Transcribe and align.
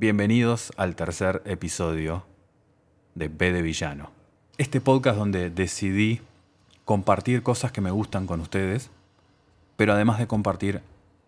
Bienvenidos 0.00 0.72
al 0.78 0.96
tercer 0.96 1.42
episodio 1.44 2.24
de 3.14 3.28
B 3.28 3.52
de 3.52 3.60
Villano. 3.60 4.10
Este 4.56 4.80
podcast 4.80 5.18
donde 5.18 5.50
decidí 5.50 6.22
compartir 6.86 7.42
cosas 7.42 7.70
que 7.70 7.82
me 7.82 7.90
gustan 7.90 8.26
con 8.26 8.40
ustedes, 8.40 8.88
pero 9.76 9.92
además 9.92 10.18
de 10.18 10.26
compartir, 10.26 10.80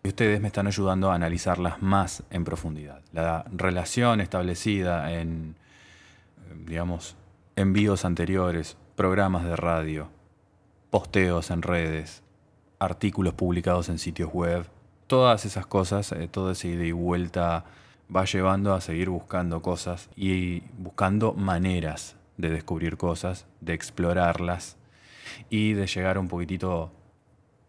ustedes 0.03 0.41
me 0.41 0.47
están 0.47 0.65
ayudando 0.65 1.11
a 1.11 1.13
analizarlas 1.13 1.83
más 1.83 2.23
en 2.31 2.45
profundidad. 2.45 3.03
La 3.11 3.45
relación 3.55 4.21
establecida 4.21 5.13
en, 5.13 5.55
digamos, 6.65 7.15
envíos 7.55 8.05
anteriores, 8.05 8.75
programas 8.95 9.43
de 9.43 9.55
radio, 9.55 10.07
posteos 10.89 11.51
en 11.51 11.61
redes, 11.61 12.23
artículos 12.79 13.35
publicados 13.35 13.89
en 13.89 13.99
sitios 13.99 14.33
web, 14.33 14.65
todas 15.05 15.45
esas 15.45 15.67
cosas, 15.67 16.11
eh, 16.11 16.27
todo 16.27 16.49
ese 16.49 16.69
ida 16.69 16.85
y 16.85 16.91
vuelta 16.91 17.65
va 18.13 18.25
llevando 18.25 18.73
a 18.73 18.81
seguir 18.81 19.09
buscando 19.09 19.61
cosas 19.61 20.09
y 20.15 20.61
buscando 20.77 21.33
maneras 21.33 22.15
de 22.37 22.49
descubrir 22.49 22.97
cosas, 22.97 23.45
de 23.61 23.73
explorarlas 23.73 24.77
y 25.49 25.73
de 25.73 25.87
llegar 25.87 26.17
un 26.17 26.27
poquitito 26.27 26.91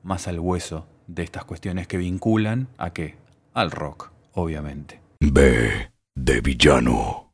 más 0.03 0.29
al 0.29 0.39
hueso 0.39 0.87
de 1.07 1.23
estas 1.23 1.45
cuestiones 1.45 1.87
que 1.87 1.97
vinculan 1.97 2.69
a 2.79 2.91
qué? 2.91 3.17
Al 3.53 3.71
rock, 3.71 4.11
obviamente. 4.33 5.01
B 5.21 5.91
de 6.15 6.41
villano. 6.41 7.33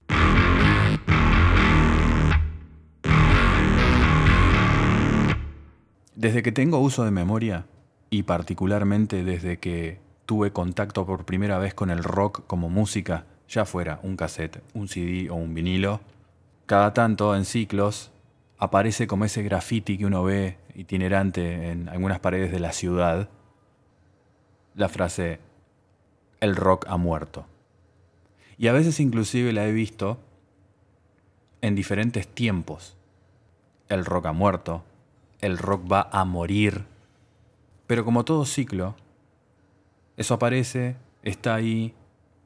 Desde 6.14 6.42
que 6.42 6.52
tengo 6.52 6.78
uso 6.80 7.04
de 7.04 7.10
memoria, 7.10 7.66
y 8.10 8.24
particularmente 8.24 9.24
desde 9.24 9.58
que 9.58 10.00
tuve 10.30 10.52
contacto 10.52 11.04
por 11.04 11.24
primera 11.24 11.58
vez 11.58 11.74
con 11.74 11.90
el 11.90 12.04
rock 12.04 12.46
como 12.46 12.68
música, 12.68 13.24
ya 13.48 13.64
fuera 13.64 13.98
un 14.04 14.16
cassette, 14.16 14.62
un 14.74 14.86
CD 14.86 15.28
o 15.28 15.34
un 15.34 15.54
vinilo, 15.54 15.98
cada 16.66 16.94
tanto 16.94 17.34
en 17.34 17.44
ciclos 17.44 18.12
aparece 18.56 19.08
como 19.08 19.24
ese 19.24 19.42
graffiti 19.42 19.98
que 19.98 20.06
uno 20.06 20.22
ve 20.22 20.56
itinerante 20.76 21.72
en 21.72 21.88
algunas 21.88 22.20
paredes 22.20 22.52
de 22.52 22.60
la 22.60 22.70
ciudad, 22.70 23.28
la 24.76 24.88
frase 24.88 25.40
el 26.38 26.54
rock 26.54 26.86
ha 26.88 26.96
muerto. 26.96 27.44
Y 28.56 28.68
a 28.68 28.72
veces 28.72 29.00
inclusive 29.00 29.52
la 29.52 29.66
he 29.66 29.72
visto 29.72 30.20
en 31.60 31.74
diferentes 31.74 32.28
tiempos. 32.28 32.96
El 33.88 34.04
rock 34.04 34.26
ha 34.26 34.32
muerto, 34.32 34.84
el 35.40 35.58
rock 35.58 35.90
va 35.90 36.08
a 36.12 36.24
morir. 36.24 36.84
Pero 37.88 38.04
como 38.04 38.24
todo 38.24 38.44
ciclo, 38.44 38.94
eso 40.20 40.34
aparece, 40.34 40.96
está 41.22 41.54
ahí, 41.54 41.94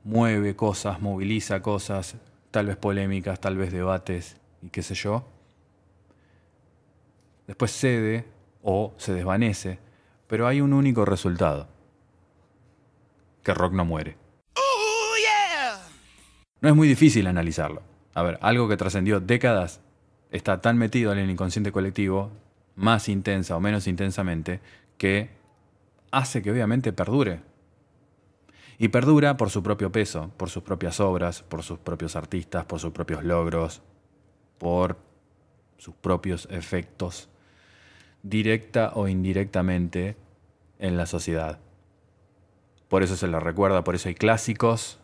mueve 0.05 0.55
cosas, 0.55 1.03
moviliza 1.03 1.61
cosas, 1.61 2.15
tal 2.53 2.67
vez 2.67 2.77
polémicas, 2.77 3.41
tal 3.41 3.57
vez 3.57 3.73
debates 3.73 4.37
y 4.63 4.69
qué 4.69 4.81
sé 4.81 4.95
yo. 4.95 5.27
Después 7.49 7.73
cede 7.73 8.27
o 8.63 8.95
se 8.97 9.13
desvanece, 9.13 9.81
pero 10.29 10.47
hay 10.47 10.61
un 10.61 10.73
único 10.73 11.05
resultado, 11.05 11.67
que 13.43 13.53
rock 13.53 13.73
no 13.73 13.85
muere. 13.85 14.17
No 16.61 16.69
es 16.69 16.77
muy 16.77 16.87
difícil 16.87 17.27
analizarlo. 17.27 17.83
A 18.15 18.23
ver, 18.23 18.39
algo 18.41 18.69
que 18.69 18.77
trascendió 18.77 19.19
décadas 19.19 19.81
está 20.31 20.61
tan 20.61 20.79
metido 20.79 21.13
en 21.13 21.19
el 21.19 21.29
inconsciente 21.29 21.73
colectivo, 21.73 22.31
más 22.77 23.09
intensa 23.09 23.57
o 23.57 23.61
menos 23.61 23.89
intensamente, 23.89 24.61
que 24.97 25.31
hace 26.13 26.41
que 26.41 26.53
obviamente 26.53 26.93
perdure. 26.93 27.54
Y 28.79 28.89
perdura 28.89 29.37
por 29.37 29.51
su 29.51 29.63
propio 29.63 29.93
peso, 29.93 30.31
por 30.37 30.51
sus 30.51 30.63
propias 30.63 30.99
obras, 31.01 31.43
por 31.43 31.63
sus 31.63 31.79
propios 31.79 32.17
artistas, 32.17 32.65
por 32.65 32.81
sus 32.81 32.93
propios 32.93 33.23
logros, 33.23 33.83
por 34.59 34.97
sus 35.79 35.95
propios 35.95 36.49
efectos, 36.51 37.29
directa 38.23 38.93
o 38.95 39.07
indirectamente 39.07 40.17
en 40.79 40.97
la 40.97 41.07
sociedad. 41.07 41.59
Por 42.89 43.03
eso 43.03 43.17
se 43.17 43.27
la 43.29 43.41
recuerda, 43.41 43.85
por 43.85 43.95
eso 43.95 44.09
hay 44.09 44.15
clásicos 44.15 44.99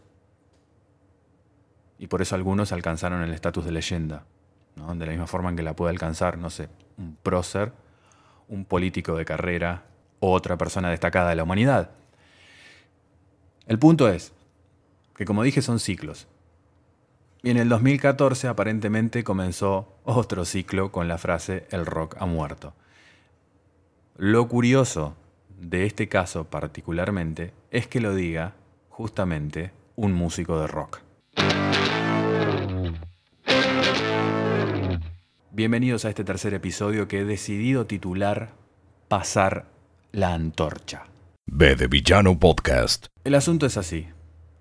y 1.99 2.07
por 2.07 2.23
eso 2.23 2.35
algunos 2.35 2.73
alcanzaron 2.73 3.23
el 3.23 3.33
estatus 3.33 3.65
de 3.65 3.73
leyenda. 3.73 4.25
De 4.75 5.05
la 5.05 5.13
misma 5.13 5.27
forma 5.27 5.51
en 5.51 5.57
que 5.57 5.63
la 5.63 5.77
puede 5.77 5.91
alcanzar, 5.91 6.39
no 6.39 6.49
sé, 6.49 6.69
un 6.97 7.17
prócer, 7.23 7.73
un 8.49 8.65
político 8.65 9.17
de 9.17 9.25
carrera 9.25 9.85
o 10.21 10.33
otra 10.33 10.57
persona 10.57 10.91
destacada 10.91 11.31
de 11.31 11.37
la 11.37 11.43
humanidad. 11.43 11.91
El 13.71 13.79
punto 13.79 14.09
es 14.09 14.33
que, 15.15 15.25
como 15.25 15.45
dije, 15.45 15.63
son 15.63 15.79
ciclos. 15.79 16.27
Y 17.41 17.51
en 17.51 17.57
el 17.57 17.69
2014 17.69 18.49
aparentemente 18.49 19.23
comenzó 19.23 19.95
otro 20.03 20.45
ciclo 20.45 20.91
con 20.91 21.07
la 21.07 21.19
frase 21.19 21.69
El 21.71 21.87
rock 21.87 22.17
ha 22.19 22.27
muerto. 22.27 22.75
Lo 24.17 24.49
curioso 24.49 25.15
de 25.61 25.87
este 25.87 26.09
caso 26.09 26.51
particularmente 26.51 27.53
es 27.71 27.87
que 27.87 28.01
lo 28.01 28.13
diga 28.13 28.55
justamente 28.89 29.71
un 29.95 30.15
músico 30.15 30.61
de 30.61 30.67
rock. 30.67 31.03
Bienvenidos 35.53 36.05
a 36.05 36.09
este 36.09 36.25
tercer 36.25 36.55
episodio 36.55 37.07
que 37.07 37.21
he 37.21 37.25
decidido 37.25 37.87
titular 37.87 38.51
Pasar 39.07 39.67
la 40.11 40.35
antorcha. 40.35 41.10
B 41.53 41.75
de 41.75 41.89
Villano 41.89 42.39
Podcast. 42.39 43.07
El 43.25 43.35
asunto 43.35 43.67
es 43.67 43.77
así. 43.77 44.07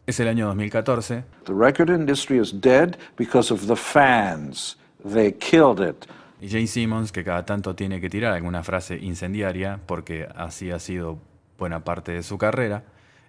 Es 0.07 0.19
el 0.19 0.27
año 0.27 0.47
2014. 0.47 1.23
The 1.45 1.53
record 1.53 1.89
industry 1.91 2.39
is 2.39 2.51
dead 2.61 2.97
because 3.15 3.53
of 3.53 3.67
the 3.67 3.75
fans. 3.75 4.75
They 5.07 5.33
killed 5.33 5.87
it. 5.87 6.07
Y 6.41 6.49
Jane 6.49 6.65
Simmons, 6.65 7.11
que 7.11 7.23
cada 7.23 7.45
tanto 7.45 7.75
tiene 7.75 8.01
que 8.01 8.09
tirar 8.09 8.33
alguna 8.33 8.63
frase 8.63 8.97
incendiaria, 8.97 9.79
porque 9.85 10.27
así 10.35 10.71
ha 10.71 10.79
sido 10.79 11.19
buena 11.59 11.83
parte 11.83 12.11
de 12.11 12.23
su 12.23 12.39
carrera, 12.39 12.83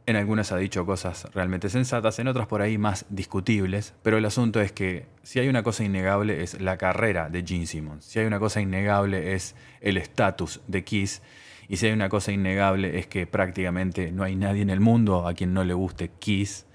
en 0.06 0.16
algunas 0.16 0.52
ha 0.52 0.56
dicho 0.56 0.86
cosas 0.86 1.28
realmente 1.34 1.68
sensatas, 1.68 2.18
en 2.18 2.28
otras 2.28 2.46
por 2.46 2.62
ahí 2.62 2.78
más 2.78 3.04
discutibles, 3.10 3.92
pero 4.02 4.16
el 4.16 4.24
asunto 4.24 4.62
es 4.62 4.72
que 4.72 5.06
si 5.22 5.38
hay 5.38 5.48
una 5.48 5.62
cosa 5.62 5.84
innegable 5.84 6.42
es 6.42 6.60
la 6.62 6.78
carrera 6.78 7.28
de 7.28 7.44
Gene 7.46 7.66
Simmons, 7.66 8.06
si 8.06 8.20
hay 8.20 8.26
una 8.26 8.38
cosa 8.38 8.62
innegable 8.62 9.34
es 9.34 9.54
el 9.82 9.98
estatus 9.98 10.60
de 10.66 10.82
Kiss, 10.82 11.20
y 11.70 11.76
si 11.76 11.86
hay 11.86 11.92
una 11.92 12.08
cosa 12.08 12.32
innegable 12.32 12.98
es 12.98 13.06
que 13.06 13.28
prácticamente 13.28 14.10
no 14.10 14.24
hay 14.24 14.34
nadie 14.34 14.60
en 14.60 14.70
el 14.70 14.80
mundo 14.80 15.28
a 15.28 15.34
quien 15.34 15.54
no 15.54 15.62
le 15.62 15.72
guste 15.72 16.10
Kiss, 16.18 16.66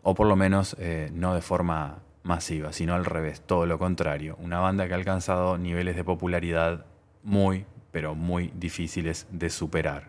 o 0.00 0.14
por 0.14 0.26
lo 0.26 0.36
menos 0.36 0.74
eh, 0.78 1.10
no 1.12 1.34
de 1.34 1.42
forma 1.42 1.98
masiva, 2.22 2.72
sino 2.72 2.94
al 2.94 3.04
revés, 3.04 3.42
todo 3.42 3.66
lo 3.66 3.78
contrario, 3.78 4.38
una 4.40 4.58
banda 4.58 4.88
que 4.88 4.94
ha 4.94 4.96
alcanzado 4.96 5.58
niveles 5.58 5.96
de 5.96 6.04
popularidad 6.04 6.86
muy, 7.22 7.66
pero 7.90 8.14
muy 8.14 8.50
difíciles 8.54 9.26
de 9.30 9.50
superar. 9.50 10.08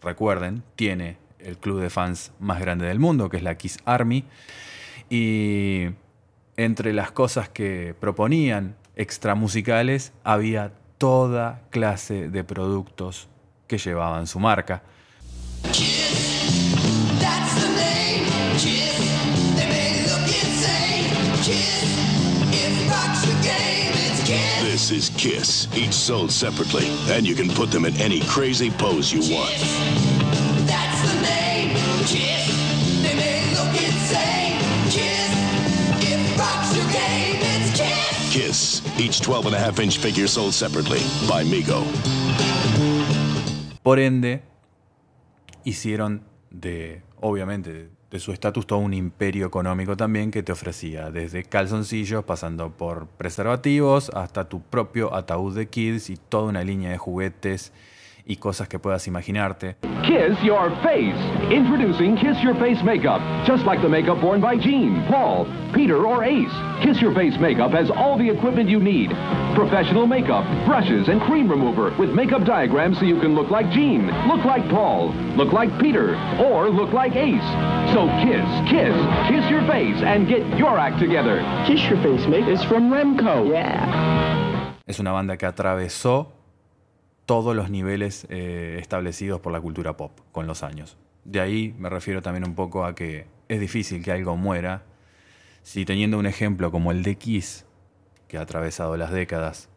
Recuerden, 0.00 0.62
tiene 0.76 1.18
el 1.38 1.58
club 1.58 1.78
de 1.78 1.90
fans 1.90 2.32
más 2.40 2.58
grande 2.58 2.86
del 2.86 2.98
mundo, 2.98 3.28
que 3.28 3.36
es 3.36 3.42
la 3.42 3.58
Kiss 3.58 3.76
Army, 3.84 4.24
y 5.10 5.90
entre 6.56 6.92
las 6.92 7.10
cosas 7.12 7.48
que 7.48 7.94
proponían 7.98 8.76
extramusicales 8.96 10.12
había 10.24 10.72
toda 10.98 11.62
clase 11.70 12.28
de 12.28 12.44
productos 12.44 13.28
que 13.66 13.78
llevaban 13.78 14.26
su 14.26 14.38
marca. 14.38 14.82
This 24.62 24.90
is 24.90 25.10
Kiss, 25.16 25.68
each 25.76 25.92
sold 25.92 26.30
separately, 26.30 26.88
and 27.10 27.26
you 27.26 27.34
can 27.34 27.48
put 27.48 27.70
them 27.70 27.84
in 27.84 27.94
any 28.00 28.20
crazy 28.20 28.70
pose 28.70 29.12
you 29.12 29.20
want. 29.32 29.50
Kiss, 32.06 32.41
each 38.34 39.20
12 39.20 39.46
and 39.46 39.54
a 39.54 39.58
half 39.58 39.78
inch 39.78 39.98
figure 39.98 40.26
sold 40.26 40.54
separately 40.54 41.00
by 41.28 41.44
Migo. 41.44 41.84
Por 43.82 43.98
ende, 43.98 44.42
hicieron 45.64 46.22
de, 46.50 47.02
obviamente, 47.20 47.90
de 48.10 48.20
su 48.20 48.32
estatus 48.32 48.66
todo 48.66 48.78
un 48.78 48.94
imperio 48.94 49.46
económico 49.46 49.98
también 49.98 50.30
que 50.30 50.42
te 50.42 50.52
ofrecía, 50.52 51.10
desde 51.10 51.44
calzoncillos, 51.44 52.24
pasando 52.24 52.70
por 52.72 53.06
preservativos, 53.06 54.10
hasta 54.14 54.48
tu 54.48 54.62
propio 54.62 55.14
ataúd 55.14 55.54
de 55.54 55.68
kids 55.68 56.08
y 56.08 56.16
toda 56.16 56.48
una 56.48 56.64
línea 56.64 56.90
de 56.90 56.98
juguetes 56.98 57.72
y 58.26 58.36
cosas 58.36 58.68
que 58.68 58.78
puedas 58.78 59.06
imaginarte. 59.06 59.76
Kiss 60.04 60.40
Your 60.42 60.70
Face. 60.82 61.16
Introducing 61.50 62.16
Kiss 62.16 62.42
Your 62.42 62.54
Face 62.56 62.82
Makeup. 62.82 63.20
Just 63.46 63.64
like 63.64 63.80
the 63.82 63.88
makeup 63.88 64.22
worn 64.22 64.40
by 64.40 64.56
Gene, 64.56 65.04
Paul, 65.08 65.46
Peter, 65.72 66.04
or 66.04 66.24
Ace. 66.24 66.52
Kiss 66.82 67.00
Your 67.00 67.14
Face 67.14 67.38
Makeup 67.38 67.70
has 67.72 67.90
all 67.90 68.18
the 68.18 68.28
equipment 68.28 68.68
you 68.68 68.80
need. 68.80 69.10
Professional 69.54 70.06
makeup, 70.06 70.44
brushes, 70.66 71.08
and 71.08 71.20
cream 71.22 71.48
remover 71.48 71.94
with 71.98 72.10
makeup 72.10 72.44
diagrams 72.44 72.98
so 72.98 73.04
you 73.04 73.20
can 73.20 73.34
look 73.34 73.50
like 73.50 73.70
Gene, 73.70 74.06
look 74.26 74.44
like 74.44 74.68
Paul, 74.70 75.12
look 75.36 75.52
like 75.52 75.70
Peter, 75.78 76.16
or 76.40 76.68
look 76.70 76.92
like 76.92 77.14
Ace. 77.14 77.48
So 77.92 78.08
kiss, 78.24 78.46
kiss, 78.70 78.96
kiss 79.28 79.50
your 79.50 79.62
face 79.68 80.02
and 80.02 80.26
get 80.26 80.46
your 80.58 80.78
act 80.78 80.98
together. 80.98 81.42
Kiss 81.66 81.80
Your 81.88 82.02
Face 82.02 82.26
Makeup 82.26 82.48
is 82.48 82.64
from 82.64 82.90
Remco. 82.90 83.50
Yeah. 83.50 84.72
Es 84.86 84.98
una 84.98 85.12
banda 85.12 85.36
que 85.36 85.46
atravesó 85.46 86.32
todos 87.26 87.54
los 87.54 87.70
niveles 87.70 88.26
eh, 88.30 88.78
establecidos 88.80 89.40
por 89.40 89.52
la 89.52 89.60
cultura 89.60 89.96
pop 89.96 90.12
con 90.32 90.46
los 90.46 90.62
años. 90.62 90.96
De 91.24 91.40
ahí 91.40 91.74
me 91.78 91.88
refiero 91.88 92.22
también 92.22 92.46
un 92.46 92.54
poco 92.54 92.84
a 92.84 92.94
que 92.94 93.26
es 93.48 93.60
difícil 93.60 94.02
que 94.02 94.12
algo 94.12 94.36
muera 94.36 94.84
si 95.62 95.84
teniendo 95.84 96.18
un 96.18 96.26
ejemplo 96.26 96.70
como 96.70 96.90
el 96.90 97.02
de 97.02 97.16
Kiss, 97.16 97.64
que 98.28 98.38
ha 98.38 98.42
atravesado 98.42 98.96
las 98.96 99.12
décadas 99.12 99.68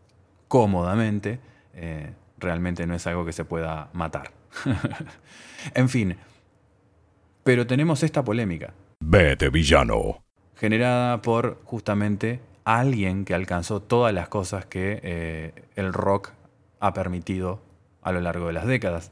cómodamente, 0.48 1.40
eh, 1.74 2.14
realmente 2.40 2.88
no 2.88 2.96
es 2.96 3.06
algo 3.08 3.26
que 3.26 3.34
se 3.34 3.46
pueda 3.46 3.90
matar. 3.94 4.32
en 5.74 5.90
fin, 5.90 6.18
pero 7.44 7.68
tenemos 7.68 8.02
esta 8.04 8.24
polémica. 8.24 8.74
De 9.00 9.36
villano. 9.52 10.24
Generada 10.56 11.22
por 11.22 11.62
justamente 11.64 12.40
alguien 12.64 13.26
que 13.26 13.34
alcanzó 13.34 13.82
todas 13.82 14.14
las 14.14 14.30
cosas 14.30 14.66
que 14.66 15.00
eh, 15.04 15.54
el 15.76 15.94
rock 15.94 16.32
ha 16.86 16.94
permitido 16.94 17.62
a 18.02 18.12
lo 18.12 18.22
largo 18.22 18.48
de 18.48 18.54
las 18.54 18.66
décadas. 18.66 19.12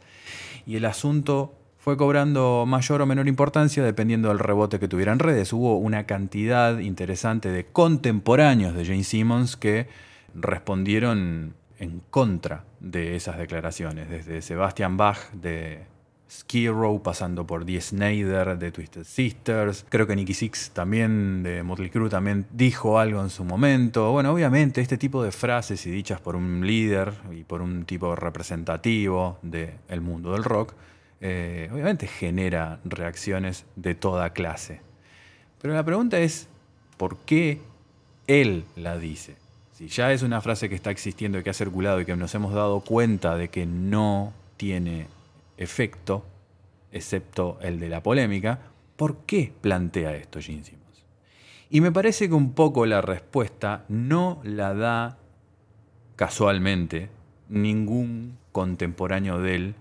Y 0.66 0.76
el 0.76 0.86
asunto 0.86 1.54
fue 1.78 1.98
cobrando 1.98 2.66
mayor 2.66 3.02
o 3.02 3.06
menor 3.06 3.28
importancia 3.28 3.84
dependiendo 3.84 4.30
del 4.30 4.40
rebote 4.40 4.80
que 4.80 4.88
tuviera 4.88 5.12
en 5.12 5.20
redes. 5.20 5.52
Hubo 5.52 5.78
una 5.78 6.06
cantidad 6.06 6.80
interesante 6.80 7.50
de 7.50 7.66
contemporáneos 7.66 8.74
de 8.74 8.86
Jane 8.86 9.04
Simmons 9.04 9.58
que 9.58 9.88
respondieron 10.34 11.56
en 11.80 12.02
contra 12.10 12.64
de 12.80 13.16
esas 13.16 13.38
declaraciones, 13.38 14.10
desde 14.10 14.42
Sebastian 14.42 14.96
Bach 14.96 15.32
de 15.34 15.84
Skid 16.30 16.70
Row, 16.70 17.02
pasando 17.02 17.46
por 17.46 17.66
Dee 17.66 17.80
Snyder 17.80 18.58
de 18.58 18.72
Twisted 18.72 19.04
Sisters. 19.04 19.86
Creo 19.90 20.08
que 20.08 20.16
Nicky 20.16 20.34
Six 20.34 20.72
también 20.72 21.44
de 21.44 21.62
Motley 21.64 21.90
Crue 21.90 22.10
también 22.10 22.46
dijo 22.52 22.98
algo 22.98 23.22
en 23.22 23.30
su 23.30 23.44
momento. 23.44 24.12
Bueno, 24.12 24.32
obviamente 24.32 24.82
este 24.82 24.98
tipo 24.98 25.24
de 25.24 25.32
frases 25.32 25.86
y 25.86 25.92
dichas 25.92 26.20
por 26.20 26.36
un 26.36 26.66
líder 26.66 27.14
y 27.32 27.44
por 27.44 27.62
un 27.62 27.86
tipo 27.86 28.16
representativo 28.16 29.38
del 29.42 30.02
mundo 30.02 30.34
del 30.34 30.44
rock, 30.44 30.74
eh, 31.22 31.70
obviamente 31.72 32.08
genera 32.08 32.80
reacciones 32.84 33.66
de 33.76 33.96
toda 33.96 34.32
clase. 34.32 34.82
Pero 35.62 35.74
la 35.74 35.86
pregunta 35.86 36.20
es, 36.20 36.48
¿por 36.98 37.18
qué 37.20 37.62
él 38.28 38.66
la 38.76 38.98
dice? 38.98 39.36
Si 39.74 39.88
ya 39.88 40.12
es 40.12 40.22
una 40.22 40.42
frase 40.42 40.68
que 40.68 40.76
está 40.76 40.92
existiendo 40.92 41.40
y 41.40 41.44
que 41.44 41.50
ha 41.50 41.54
circulado 41.54 42.02
y 42.02 42.06
que 42.06 42.16
nos 42.16 42.36
hemos 42.36 42.54
dado 42.54 42.82
cuenta 42.82 43.36
de 43.38 43.50
que 43.50 43.66
no 43.66 44.34
tiene 44.58 45.08
efecto, 45.64 46.26
excepto 46.92 47.58
el 47.62 47.80
de 47.80 47.90
la 47.90 48.04
polémica, 48.04 48.60
¿por 48.96 49.18
qué 49.26 49.54
plantea 49.62 50.16
esto 50.16 50.40
Gene 50.40 50.64
Simmons? 50.64 51.06
Y 51.70 51.82
me 51.82 51.92
parece 51.92 52.28
que 52.28 52.36
un 52.36 52.54
poco 52.54 52.86
la 52.86 53.02
respuesta 53.02 53.86
no 53.90 54.40
la 54.44 54.74
da 54.74 55.18
casualmente 56.16 57.10
ningún 57.50 58.38
contemporáneo 58.52 59.40
de 59.40 59.56
él 59.56 59.76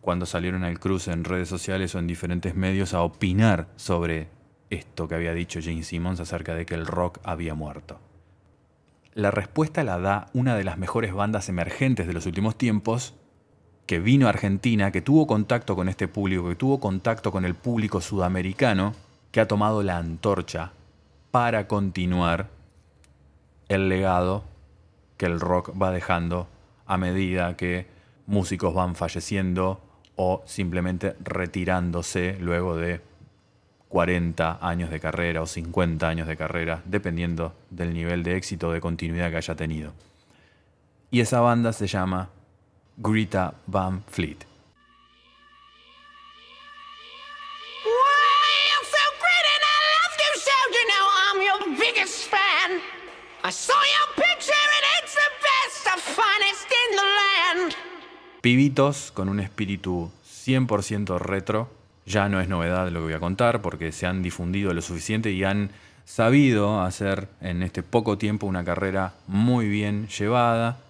cuando 0.00 0.26
salieron 0.26 0.64
al 0.64 0.78
cruce 0.78 1.12
en 1.12 1.24
redes 1.24 1.48
sociales 1.48 1.94
o 1.94 1.98
en 1.98 2.06
diferentes 2.06 2.54
medios 2.54 2.94
a 2.94 3.02
opinar 3.02 3.68
sobre 3.76 4.28
esto 4.70 5.08
que 5.08 5.14
había 5.14 5.32
dicho 5.32 5.60
Gene 5.60 5.82
Simmons 5.82 6.20
acerca 6.20 6.54
de 6.54 6.66
que 6.66 6.74
el 6.74 6.86
rock 6.86 7.18
había 7.24 7.54
muerto. 7.54 7.98
La 9.14 9.30
respuesta 9.30 9.84
la 9.84 9.98
da 9.98 10.26
una 10.34 10.56
de 10.56 10.64
las 10.64 10.76
mejores 10.76 11.14
bandas 11.14 11.48
emergentes 11.48 12.06
de 12.06 12.12
los 12.12 12.26
últimos 12.26 12.58
tiempos, 12.58 13.14
que 13.86 13.98
vino 13.98 14.26
a 14.26 14.30
Argentina, 14.30 14.90
que 14.90 15.02
tuvo 15.02 15.26
contacto 15.26 15.76
con 15.76 15.88
este 15.88 16.08
público, 16.08 16.48
que 16.48 16.56
tuvo 16.56 16.80
contacto 16.80 17.30
con 17.30 17.44
el 17.44 17.54
público 17.54 18.00
sudamericano, 18.00 18.94
que 19.30 19.40
ha 19.40 19.48
tomado 19.48 19.82
la 19.82 19.98
antorcha 19.98 20.72
para 21.30 21.66
continuar 21.66 22.48
el 23.68 23.88
legado 23.88 24.44
que 25.16 25.26
el 25.26 25.40
rock 25.40 25.70
va 25.80 25.90
dejando 25.90 26.46
a 26.86 26.96
medida 26.96 27.56
que 27.56 27.86
músicos 28.26 28.74
van 28.74 28.94
falleciendo 28.94 29.80
o 30.16 30.42
simplemente 30.46 31.16
retirándose 31.22 32.36
luego 32.40 32.76
de 32.76 33.00
40 33.88 34.58
años 34.60 34.90
de 34.90 35.00
carrera 35.00 35.42
o 35.42 35.46
50 35.46 36.08
años 36.08 36.26
de 36.26 36.36
carrera, 36.36 36.82
dependiendo 36.84 37.54
del 37.70 37.92
nivel 37.94 38.22
de 38.22 38.36
éxito 38.36 38.68
o 38.68 38.72
de 38.72 38.80
continuidad 38.80 39.30
que 39.30 39.36
haya 39.36 39.54
tenido. 39.54 39.92
Y 41.10 41.20
esa 41.20 41.40
banda 41.40 41.72
se 41.72 41.86
llama 41.86 42.30
Greta 42.96 43.54
Van 43.66 44.02
Fleet. 44.04 44.46
Pibitos 58.40 59.10
con 59.12 59.30
un 59.30 59.40
espíritu 59.40 60.10
100% 60.26 61.18
retro. 61.18 61.70
Ya 62.04 62.28
no 62.28 62.40
es 62.40 62.48
novedad 62.48 62.88
lo 62.88 63.00
que 63.00 63.04
voy 63.04 63.12
a 63.14 63.18
contar 63.18 63.62
porque 63.62 63.90
se 63.90 64.06
han 64.06 64.22
difundido 64.22 64.74
lo 64.74 64.82
suficiente 64.82 65.32
y 65.32 65.44
han 65.44 65.70
sabido 66.04 66.82
hacer 66.82 67.28
en 67.40 67.62
este 67.62 67.82
poco 67.82 68.18
tiempo 68.18 68.46
una 68.46 68.62
carrera 68.62 69.14
muy 69.26 69.68
bien 69.68 70.08
llevada, 70.08 70.83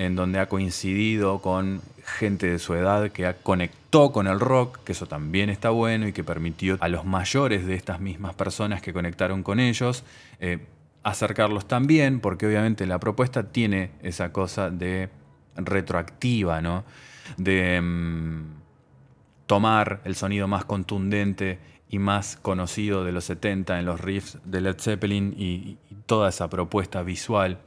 en 0.00 0.16
donde 0.16 0.38
ha 0.38 0.48
coincidido 0.48 1.40
con 1.40 1.82
gente 2.18 2.50
de 2.50 2.58
su 2.58 2.72
edad 2.72 3.10
que 3.12 3.34
conectó 3.42 4.12
con 4.12 4.28
el 4.28 4.40
rock, 4.40 4.78
que 4.82 4.92
eso 4.92 5.04
también 5.04 5.50
está 5.50 5.68
bueno 5.68 6.08
y 6.08 6.14
que 6.14 6.24
permitió 6.24 6.78
a 6.80 6.88
los 6.88 7.04
mayores 7.04 7.66
de 7.66 7.74
estas 7.74 8.00
mismas 8.00 8.34
personas 8.34 8.80
que 8.80 8.94
conectaron 8.94 9.42
con 9.42 9.60
ellos 9.60 10.02
eh, 10.38 10.66
acercarlos 11.02 11.68
también, 11.68 12.20
porque 12.20 12.46
obviamente 12.46 12.86
la 12.86 12.98
propuesta 12.98 13.52
tiene 13.52 13.90
esa 14.02 14.32
cosa 14.32 14.70
de 14.70 15.10
retroactiva, 15.54 16.62
¿no? 16.62 16.84
De 17.36 17.78
mm, 17.78 18.44
tomar 19.46 20.00
el 20.04 20.14
sonido 20.14 20.48
más 20.48 20.64
contundente 20.64 21.58
y 21.90 21.98
más 21.98 22.36
conocido 22.40 23.04
de 23.04 23.12
los 23.12 23.24
70 23.24 23.78
en 23.78 23.84
los 23.84 24.00
riffs 24.00 24.38
de 24.46 24.62
Led 24.62 24.76
Zeppelin 24.80 25.34
y, 25.36 25.76
y 25.90 25.96
toda 26.06 26.30
esa 26.30 26.48
propuesta 26.48 27.02
visual 27.02 27.58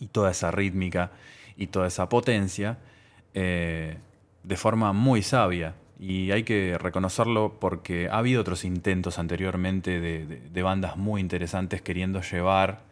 y 0.00 0.08
toda 0.08 0.32
esa 0.32 0.50
rítmica 0.50 1.12
y 1.56 1.68
toda 1.68 1.86
esa 1.86 2.08
potencia 2.08 2.78
eh, 3.34 3.98
de 4.42 4.56
forma 4.56 4.92
muy 4.92 5.22
sabia. 5.22 5.74
Y 5.98 6.32
hay 6.32 6.42
que 6.42 6.76
reconocerlo 6.78 7.58
porque 7.60 8.08
ha 8.08 8.18
habido 8.18 8.40
otros 8.40 8.64
intentos 8.64 9.18
anteriormente 9.18 10.00
de, 10.00 10.62
bandas 10.62 10.96
muy 10.96 11.20
interesantes 11.20 11.82
queriendo 11.82 12.20
llevar 12.20 12.82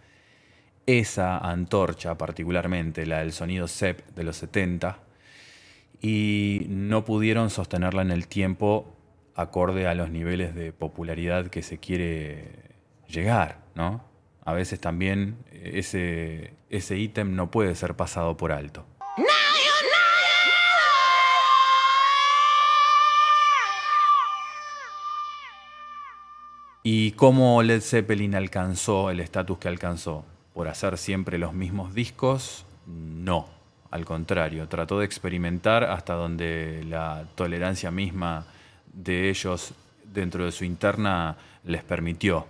esa 0.87 1.39
antorcha, 1.39 2.17
particularmente 2.17 3.07
la 3.07 3.21
del 3.21 3.33
sonido 3.33 3.69
Zepp 3.69 4.01
de 4.17 4.25
los 4.25 4.37
70, 4.37 4.99
y 6.01 6.67
no 6.69 7.05
pudieron 7.05 7.51
sostenerla 7.51 8.03
en 8.03 8.11
el 8.11 8.27
tiempo 8.27 8.97
acorde 9.35 9.87
a 9.87 9.95
los 9.95 10.11
niveles 10.11 10.55
de 10.55 10.73
popularidad 10.73 11.49
que 11.49 11.63
se 11.63 11.79
quiere 11.79 12.73
llegar, 13.09 13.59
¿no? 13.75 14.12
A 14.45 14.53
veces 14.53 14.81
también 14.81 15.37
ese 15.53 16.53
ese 16.73 16.97
ítem 16.97 17.37
no 17.37 17.51
puede 17.51 17.75
ser 17.75 17.95
pasado 17.95 18.37
por 18.37 18.51
alto. 18.51 18.87
¿Y 26.83 27.13
cómo 27.13 27.63
Led 27.63 27.81
Zeppelin 27.81 28.35
alcanzó 28.35 29.11
el 29.11 29.21
estatus 29.21 29.59
que 29.59 29.69
alcanzó? 29.69 30.25
¿Por 30.55 30.67
hacer 30.67 30.99
siempre 30.99 31.39
los 31.39 31.53
mismos 31.53 31.95
discos? 31.95 32.65
No, 32.87 33.49
al 33.91 34.05
contrario, 34.05 34.67
trató 34.67 34.99
de 34.99 35.05
experimentar 35.05 35.85
hasta 35.85 36.15
donde 36.15 36.85
la 36.89 37.27
tolerancia 37.35 37.91
misma 37.91 38.47
de 38.93 39.29
ellos 39.29 39.75
dentro 40.05 40.45
de 40.45 40.53
su 40.53 40.65
interna 40.65 41.37
les 41.65 41.85
permitió. 41.85 42.47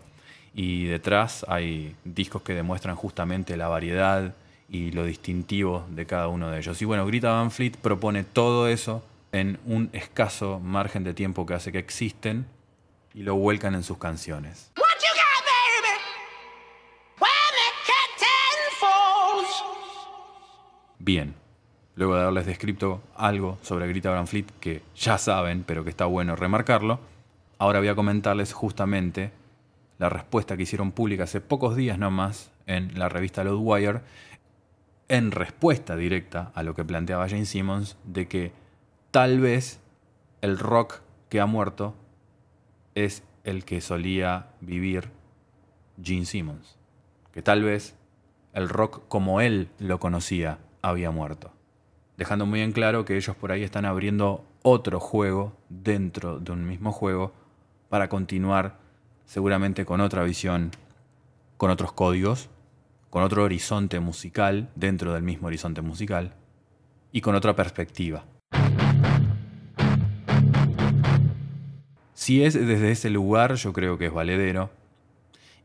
Y 0.54 0.84
detrás 0.86 1.46
hay 1.48 1.96
discos 2.04 2.42
que 2.42 2.54
demuestran 2.54 2.96
justamente 2.96 3.56
la 3.56 3.68
variedad 3.68 4.34
y 4.68 4.90
lo 4.90 5.04
distintivo 5.04 5.86
de 5.90 6.06
cada 6.06 6.28
uno 6.28 6.50
de 6.50 6.58
ellos. 6.58 6.80
Y 6.80 6.84
bueno, 6.84 7.06
Greta 7.06 7.32
Van 7.32 7.50
Fleet 7.50 7.76
propone 7.76 8.24
todo 8.24 8.68
eso 8.68 9.02
en 9.32 9.58
un 9.64 9.88
escaso 9.92 10.60
margen 10.60 11.04
de 11.04 11.14
tiempo 11.14 11.46
que 11.46 11.54
hace 11.54 11.72
que 11.72 11.78
existen 11.78 12.46
y 13.14 13.22
lo 13.22 13.34
vuelcan 13.36 13.74
en 13.74 13.82
sus 13.82 13.98
canciones. 13.98 14.72
Bien, 20.98 21.34
luego 21.96 22.14
de 22.14 22.22
haberles 22.22 22.46
descrito 22.46 23.02
algo 23.16 23.58
sobre 23.62 23.88
Greta 23.88 24.10
Van 24.10 24.28
Fleet 24.28 24.46
que 24.60 24.82
ya 24.96 25.18
saben, 25.18 25.64
pero 25.64 25.82
que 25.82 25.90
está 25.90 26.04
bueno 26.04 26.36
remarcarlo, 26.36 27.00
ahora 27.58 27.80
voy 27.80 27.88
a 27.88 27.96
comentarles 27.96 28.52
justamente 28.52 29.32
la 29.98 30.08
respuesta 30.08 30.56
que 30.56 30.64
hicieron 30.64 30.92
pública 30.92 31.24
hace 31.24 31.40
pocos 31.40 31.76
días 31.76 31.98
nomás 31.98 32.50
en 32.66 32.98
la 32.98 33.08
revista 33.08 33.44
Loudwire, 33.44 34.00
en 35.08 35.30
respuesta 35.30 35.96
directa 35.96 36.52
a 36.54 36.62
lo 36.62 36.74
que 36.74 36.84
planteaba 36.84 37.28
Jane 37.28 37.46
Simmons, 37.46 37.96
de 38.04 38.28
que 38.28 38.52
tal 39.10 39.40
vez 39.40 39.80
el 40.40 40.58
rock 40.58 41.00
que 41.28 41.40
ha 41.40 41.46
muerto 41.46 41.94
es 42.94 43.22
el 43.44 43.64
que 43.64 43.80
solía 43.80 44.48
vivir 44.60 45.10
Gene 46.02 46.26
Simmons. 46.26 46.76
Que 47.32 47.42
tal 47.42 47.62
vez 47.62 47.94
el 48.52 48.68
rock 48.68 49.02
como 49.08 49.40
él 49.40 49.68
lo 49.78 49.98
conocía 49.98 50.58
había 50.82 51.10
muerto. 51.10 51.52
Dejando 52.16 52.46
muy 52.46 52.60
en 52.60 52.72
claro 52.72 53.04
que 53.04 53.16
ellos 53.16 53.34
por 53.36 53.52
ahí 53.52 53.62
están 53.62 53.84
abriendo 53.84 54.44
otro 54.62 55.00
juego 55.00 55.56
dentro 55.68 56.38
de 56.38 56.52
un 56.52 56.66
mismo 56.66 56.92
juego 56.92 57.32
para 57.88 58.08
continuar 58.08 58.78
seguramente 59.32 59.86
con 59.86 60.02
otra 60.02 60.24
visión, 60.24 60.72
con 61.56 61.70
otros 61.70 61.94
códigos, 61.94 62.50
con 63.08 63.22
otro 63.22 63.44
horizonte 63.44 63.98
musical 63.98 64.68
dentro 64.74 65.14
del 65.14 65.22
mismo 65.22 65.46
horizonte 65.46 65.80
musical 65.80 66.34
y 67.12 67.22
con 67.22 67.34
otra 67.34 67.56
perspectiva. 67.56 68.26
Si 72.12 72.44
es 72.44 72.52
desde 72.52 72.90
ese 72.90 73.08
lugar, 73.08 73.54
yo 73.54 73.72
creo 73.72 73.96
que 73.96 74.04
es 74.04 74.12
valedero 74.12 74.68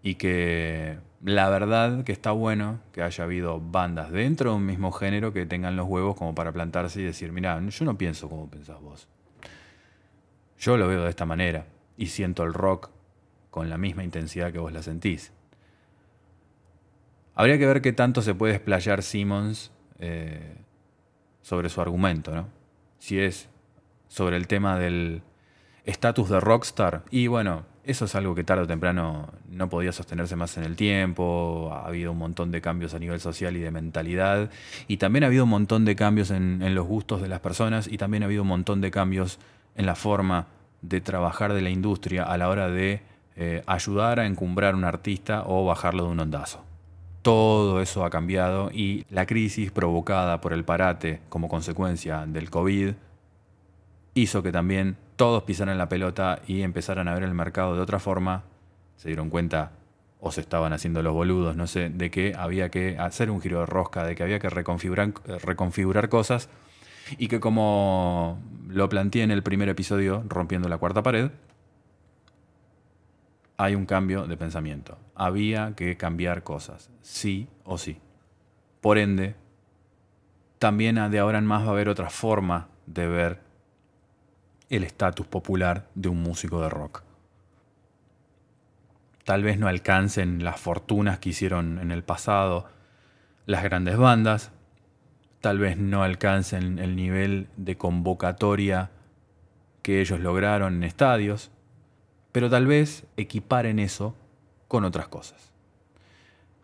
y 0.01 0.15
que 0.15 0.99
la 1.21 1.49
verdad 1.49 2.05
que 2.05 2.13
está 2.13 2.31
bueno 2.31 2.79
que 2.93 3.01
haya 3.01 3.25
habido 3.25 3.59
bandas 3.59 4.11
dentro 4.11 4.51
de 4.51 4.55
un 4.55 4.65
mismo 4.65 4.93
género 4.93 5.33
que 5.33 5.45
tengan 5.45 5.75
los 5.75 5.87
huevos 5.87 6.15
como 6.15 6.33
para 6.33 6.53
plantarse 6.53 7.01
y 7.01 7.03
decir, 7.03 7.33
mira, 7.33 7.59
yo 7.59 7.83
no 7.83 7.97
pienso 7.97 8.29
como 8.29 8.49
pensás 8.49 8.79
vos. 8.79 9.09
Yo 10.57 10.77
lo 10.77 10.87
veo 10.87 11.03
de 11.03 11.09
esta 11.09 11.25
manera 11.25 11.65
y 11.97 12.05
siento 12.05 12.43
el 12.43 12.53
rock 12.53 12.91
con 13.57 13.71
la 13.71 13.79
misma 13.79 14.03
intensidad 14.03 14.51
que 14.51 14.59
vos 14.59 14.71
la 14.71 14.83
sentís. 14.83 15.33
Habría 17.33 17.57
que 17.57 17.65
ver 17.65 17.81
qué 17.81 17.91
tanto 17.91 18.21
se 18.21 18.35
puede 18.35 18.53
explayar 18.53 19.01
Simmons 19.01 19.71
eh, 19.97 20.57
sobre 21.41 21.69
su 21.69 21.81
argumento, 21.81 22.35
¿no? 22.35 22.49
Si 22.99 23.19
es 23.19 23.49
sobre 24.09 24.37
el 24.37 24.45
tema 24.45 24.77
del 24.77 25.23
estatus 25.85 26.29
de 26.29 26.39
rockstar. 26.39 27.03
Y 27.09 27.25
bueno, 27.25 27.65
eso 27.83 28.05
es 28.05 28.13
algo 28.13 28.35
que 28.35 28.43
tarde 28.43 28.61
o 28.61 28.67
temprano 28.67 29.33
no 29.49 29.69
podía 29.69 29.91
sostenerse 29.91 30.35
más 30.35 30.55
en 30.57 30.63
el 30.63 30.75
tiempo. 30.75 31.71
Ha 31.73 31.87
habido 31.87 32.11
un 32.11 32.19
montón 32.19 32.51
de 32.51 32.61
cambios 32.61 32.93
a 32.93 32.99
nivel 32.99 33.19
social 33.19 33.57
y 33.57 33.59
de 33.59 33.71
mentalidad. 33.71 34.51
Y 34.87 34.97
también 34.97 35.23
ha 35.23 35.27
habido 35.27 35.45
un 35.45 35.49
montón 35.49 35.83
de 35.83 35.95
cambios 35.95 36.29
en, 36.29 36.75
los 36.75 36.85
gustos 36.85 37.23
de 37.23 37.27
las 37.27 37.39
personas. 37.39 37.87
Y 37.87 37.97
también 37.97 38.21
ha 38.21 38.27
habido 38.27 38.43
un 38.43 38.49
montón 38.49 38.81
de 38.81 38.91
cambios 38.91 39.39
en 39.73 39.87
la 39.87 39.95
forma 39.95 40.45
de 40.83 41.01
trabajar 41.01 41.53
de 41.53 41.63
la 41.63 41.71
industria 41.71 42.23
a 42.23 42.37
la 42.37 42.49
hora 42.49 42.69
de 42.69 43.16
eh, 43.37 43.61
ayudar 43.67 44.19
a 44.19 44.25
encumbrar 44.25 44.73
a 44.73 44.77
un 44.77 44.83
artista 44.83 45.43
o 45.45 45.63
bajarlo 45.63 46.05
de 46.05 46.09
un 46.09 46.19
ondazo. 46.19 46.63
Todo 47.21 47.81
eso 47.81 48.03
ha 48.03 48.09
cambiado 48.09 48.71
y 48.73 49.05
la 49.11 49.27
crisis 49.27 49.71
provocada 49.71 50.41
por 50.41 50.53
el 50.53 50.65
parate 50.65 51.21
como 51.29 51.47
consecuencia 51.47 52.25
del 52.25 52.49
COVID 52.49 52.93
hizo 54.15 54.41
que 54.41 54.51
también 54.51 54.97
todos 55.17 55.43
pisaran 55.43 55.77
la 55.77 55.87
pelota 55.87 56.39
y 56.47 56.63
empezaran 56.63 57.07
a 57.07 57.13
ver 57.13 57.23
el 57.23 57.33
mercado 57.35 57.75
de 57.75 57.81
otra 57.81 57.99
forma, 57.99 58.43
se 58.95 59.09
dieron 59.09 59.29
cuenta 59.29 59.71
o 60.19 60.31
se 60.31 60.41
estaban 60.41 60.73
haciendo 60.73 61.03
los 61.03 61.13
boludos, 61.13 61.55
no 61.55 61.67
sé, 61.67 61.89
de 61.89 62.09
que 62.09 62.33
había 62.35 62.69
que 62.69 62.97
hacer 62.97 63.29
un 63.29 63.39
giro 63.39 63.59
de 63.59 63.65
rosca, 63.67 64.03
de 64.03 64.15
que 64.15 64.23
había 64.23 64.39
que 64.39 64.49
reconfigurar, 64.49 65.13
reconfigurar 65.43 66.09
cosas 66.09 66.49
y 67.19 67.27
que 67.27 67.39
como 67.39 68.39
lo 68.67 68.89
planteé 68.89 69.23
en 69.23 69.31
el 69.31 69.43
primer 69.43 69.69
episodio, 69.69 70.23
rompiendo 70.27 70.69
la 70.69 70.79
cuarta 70.79 71.03
pared, 71.03 71.29
hay 73.57 73.75
un 73.75 73.85
cambio 73.85 74.27
de 74.27 74.37
pensamiento. 74.37 74.97
Había 75.15 75.73
que 75.75 75.97
cambiar 75.97 76.43
cosas, 76.43 76.91
sí 77.01 77.47
o 77.63 77.77
sí. 77.77 77.99
Por 78.81 78.99
ende, 78.99 79.35
también 80.59 80.95
de 81.11 81.19
ahora 81.19 81.39
en 81.39 81.45
más 81.45 81.63
va 81.63 81.69
a 81.69 81.71
haber 81.71 81.89
otra 81.89 82.09
forma 82.09 82.69
de 82.85 83.07
ver 83.07 83.41
el 84.69 84.83
estatus 84.83 85.25
popular 85.27 85.87
de 85.95 86.09
un 86.09 86.21
músico 86.21 86.61
de 86.61 86.69
rock. 86.69 87.03
Tal 89.23 89.43
vez 89.43 89.57
no 89.57 89.67
alcancen 89.67 90.43
las 90.43 90.59
fortunas 90.59 91.19
que 91.19 91.29
hicieron 91.29 91.79
en 91.79 91.91
el 91.91 92.03
pasado 92.03 92.69
las 93.45 93.63
grandes 93.63 93.97
bandas, 93.97 94.51
tal 95.41 95.57
vez 95.57 95.77
no 95.77 96.03
alcancen 96.03 96.79
el 96.79 96.95
nivel 96.95 97.47
de 97.55 97.77
convocatoria 97.77 98.91
que 99.81 100.01
ellos 100.01 100.19
lograron 100.19 100.75
en 100.75 100.83
estadios, 100.83 101.51
pero 102.31 102.49
tal 102.49 102.67
vez 102.67 103.05
equiparen 103.17 103.79
eso 103.79 104.15
con 104.67 104.83
otras 104.85 105.07
cosas. 105.07 105.51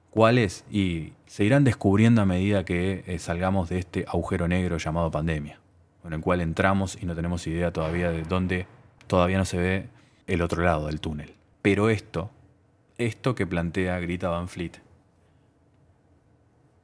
¿Cuáles? 0.09 0.63
Y 0.69 1.13
se 1.25 1.43
irán 1.43 1.63
descubriendo 1.63 2.21
a 2.21 2.25
medida 2.25 2.65
que 2.65 3.03
eh, 3.07 3.17
salgamos 3.19 3.69
de 3.69 3.79
este 3.79 4.05
agujero 4.07 4.47
negro 4.47 4.77
llamado 4.77 5.09
pandemia 5.09 5.59
en 6.05 6.13
el 6.13 6.21
cual 6.21 6.41
entramos 6.41 6.97
y 7.01 7.05
no 7.05 7.15
tenemos 7.15 7.47
idea 7.47 7.71
todavía 7.71 8.11
de 8.11 8.23
dónde 8.23 8.67
todavía 9.07 9.37
no 9.37 9.45
se 9.45 9.57
ve 9.57 9.89
el 10.27 10.41
otro 10.41 10.63
lado 10.63 10.87
del 10.87 10.99
túnel. 10.99 11.33
Pero 11.61 11.89
esto, 11.89 12.29
esto 12.97 13.35
que 13.35 13.47
plantea 13.47 13.99
Grita 13.99 14.29
Van 14.29 14.47
Fleet, 14.47 14.81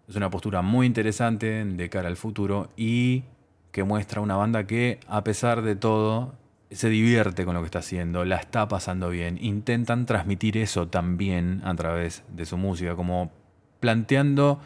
es 0.08 0.16
una 0.16 0.30
postura 0.30 0.62
muy 0.62 0.88
interesante 0.88 1.64
de 1.66 1.90
cara 1.90 2.08
al 2.08 2.18
futuro 2.18 2.70
y 2.76 3.24
que 3.72 3.84
muestra 3.84 4.22
una 4.22 4.36
banda 4.36 4.66
que, 4.66 5.00
a 5.08 5.24
pesar 5.24 5.62
de 5.62 5.76
todo, 5.76 6.34
se 6.72 6.90
divierte 6.90 7.46
con 7.46 7.56
lo 7.56 7.62
que 7.62 7.66
está 7.66 7.80
haciendo, 7.80 8.26
la 8.26 8.38
está 8.38 8.68
pasando 8.68 9.10
bien. 9.10 9.38
Intentan 9.42 10.06
transmitir 10.06 10.58
eso 10.58 10.88
también 10.88 11.62
a 11.64 11.74
través 11.76 12.24
de 12.30 12.46
su 12.46 12.58
música, 12.58 12.96
como 12.96 13.32
planteando 13.80 14.60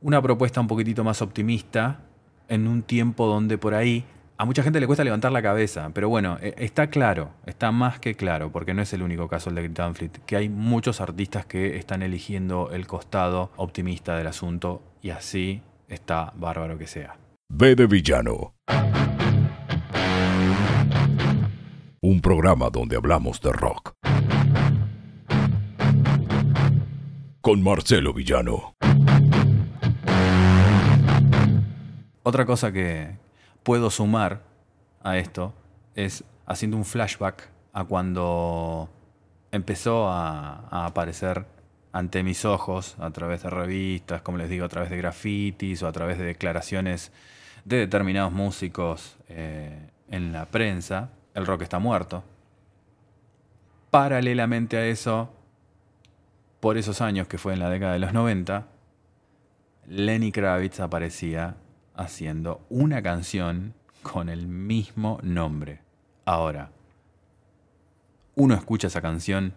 una 0.00 0.22
propuesta 0.22 0.60
un 0.60 0.66
poquitito 0.66 1.04
más 1.04 1.22
optimista 1.22 2.00
en 2.48 2.66
un 2.66 2.82
tiempo 2.82 3.26
donde 3.26 3.58
por 3.58 3.74
ahí 3.74 4.04
a 4.40 4.44
mucha 4.44 4.62
gente 4.62 4.78
le 4.78 4.86
cuesta 4.86 5.02
levantar 5.02 5.32
la 5.32 5.42
cabeza, 5.42 5.90
pero 5.92 6.08
bueno, 6.08 6.38
e, 6.40 6.54
está 6.58 6.88
claro, 6.90 7.30
está 7.44 7.72
más 7.72 7.98
que 7.98 8.14
claro, 8.14 8.52
porque 8.52 8.72
no 8.72 8.82
es 8.82 8.92
el 8.92 9.02
único 9.02 9.28
caso 9.28 9.50
el 9.50 9.56
de 9.56 9.62
Greta 9.62 9.92
Fleet, 9.92 10.12
que 10.26 10.36
hay 10.36 10.48
muchos 10.48 11.00
artistas 11.00 11.44
que 11.44 11.76
están 11.76 12.02
eligiendo 12.02 12.70
el 12.70 12.86
costado 12.86 13.50
optimista 13.56 14.16
del 14.16 14.28
asunto 14.28 14.80
y 15.02 15.10
así 15.10 15.60
está 15.88 16.32
bárbaro 16.36 16.78
que 16.78 16.86
sea. 16.86 17.16
B 17.48 17.74
de 17.74 17.86
Villano. 17.86 18.54
Un 22.10 22.22
programa 22.22 22.70
donde 22.70 22.96
hablamos 22.96 23.38
de 23.42 23.52
rock. 23.52 23.92
Con 27.42 27.62
Marcelo 27.62 28.14
Villano. 28.14 28.74
Otra 32.22 32.46
cosa 32.46 32.72
que 32.72 33.18
puedo 33.62 33.90
sumar 33.90 34.40
a 35.02 35.18
esto 35.18 35.52
es 35.96 36.24
haciendo 36.46 36.78
un 36.78 36.86
flashback 36.86 37.50
a 37.74 37.84
cuando 37.84 38.88
empezó 39.52 40.08
a, 40.08 40.86
aparecer 40.86 41.44
ante 41.92 42.22
mis 42.22 42.46
ojos 42.46 42.96
a 43.00 43.10
través 43.10 43.42
de 43.42 43.50
revistas, 43.50 44.22
como 44.22 44.38
les 44.38 44.48
digo, 44.48 44.64
a 44.64 44.70
través 44.70 44.88
de 44.88 44.96
grafitis 44.96 45.82
o 45.82 45.86
a 45.86 45.92
través 45.92 46.16
de 46.16 46.24
declaraciones 46.24 47.12
de 47.66 47.76
determinados 47.76 48.32
músicos 48.32 49.18
eh, 49.28 49.90
en 50.10 50.32
la 50.32 50.46
prensa, 50.46 51.10
el 51.38 51.46
rock 51.46 51.62
está 51.62 51.78
muerto. 51.78 52.24
Paralelamente 53.90 54.76
a 54.76 54.86
eso, 54.86 55.30
por 56.60 56.76
esos 56.76 57.00
años 57.00 57.26
que 57.28 57.38
fue 57.38 57.54
en 57.54 57.60
la 57.60 57.70
década 57.70 57.94
de 57.94 58.00
los 58.00 58.12
90, 58.12 58.66
Lenny 59.86 60.32
Kravitz 60.32 60.80
aparecía 60.80 61.56
haciendo 61.94 62.66
una 62.68 63.02
canción 63.02 63.74
con 64.02 64.28
el 64.28 64.46
mismo 64.46 65.18
nombre. 65.22 65.80
Ahora, 66.24 66.70
uno 68.34 68.54
escucha 68.54 68.88
esa 68.88 69.00
canción 69.00 69.54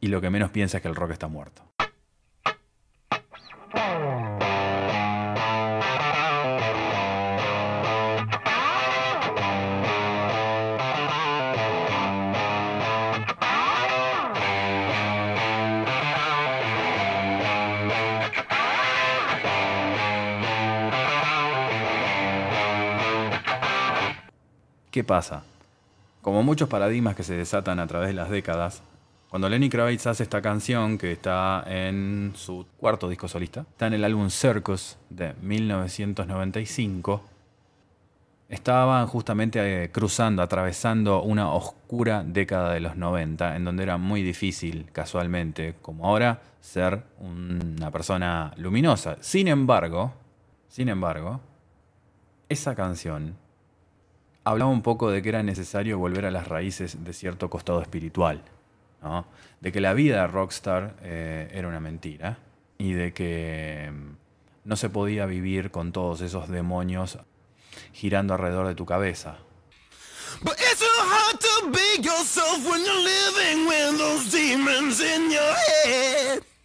y 0.00 0.08
lo 0.08 0.20
que 0.20 0.30
menos 0.30 0.50
piensa 0.50 0.76
es 0.78 0.82
que 0.82 0.88
el 0.88 0.94
rock 0.94 1.12
está 1.12 1.28
muerto. 1.28 1.62
¿Qué 24.92 25.04
pasa? 25.04 25.42
Como 26.20 26.42
muchos 26.42 26.68
paradigmas 26.68 27.16
que 27.16 27.22
se 27.22 27.34
desatan 27.34 27.80
a 27.80 27.86
través 27.86 28.08
de 28.08 28.14
las 28.14 28.28
décadas, 28.28 28.82
Cuando 29.30 29.48
Lenny 29.48 29.70
Kravitz 29.70 30.06
hace 30.06 30.24
esta 30.24 30.42
canción, 30.42 30.98
que 30.98 31.12
está 31.12 31.64
en 31.66 32.34
su 32.36 32.66
cuarto 32.76 33.08
disco 33.08 33.26
solista, 33.26 33.62
está 33.62 33.86
en 33.86 33.94
el 33.94 34.04
álbum 34.04 34.28
Circus 34.28 34.98
de 35.08 35.32
1995, 35.40 37.22
estaban 38.50 39.06
justamente 39.06 39.84
eh, 39.84 39.90
cruzando, 39.90 40.42
atravesando 40.42 41.22
una 41.22 41.50
oscura 41.54 42.22
década 42.22 42.74
de 42.74 42.80
los 42.80 42.94
90, 42.94 43.56
en 43.56 43.64
donde 43.64 43.84
era 43.84 43.96
muy 43.96 44.22
difícil, 44.22 44.90
casualmente, 44.92 45.76
como 45.80 46.06
ahora, 46.06 46.42
ser 46.60 47.02
una 47.18 47.90
persona 47.90 48.52
luminosa. 48.58 49.16
Sin 49.20 49.48
embargo, 49.48 50.12
sin 50.68 50.90
embargo, 50.90 51.40
esa 52.50 52.74
canción 52.74 53.40
hablaba 54.44 54.70
un 54.70 54.82
poco 54.82 55.10
de 55.10 55.22
que 55.22 55.28
era 55.28 55.42
necesario 55.42 55.98
volver 55.98 56.26
a 56.26 56.30
las 56.30 56.48
raíces 56.48 57.04
de 57.04 57.12
cierto 57.12 57.50
costado 57.50 57.80
espiritual, 57.80 58.42
¿no? 59.02 59.26
de 59.60 59.72
que 59.72 59.80
la 59.80 59.94
vida 59.94 60.26
rockstar 60.26 60.96
eh, 61.02 61.50
era 61.52 61.68
una 61.68 61.80
mentira 61.80 62.38
y 62.78 62.92
de 62.92 63.12
que 63.12 63.90
mm, 63.92 64.68
no 64.68 64.76
se 64.76 64.90
podía 64.90 65.26
vivir 65.26 65.70
con 65.70 65.92
todos 65.92 66.20
esos 66.20 66.48
demonios 66.48 67.18
girando 67.92 68.34
alrededor 68.34 68.66
de 68.66 68.74
tu 68.74 68.84
cabeza. 68.84 69.38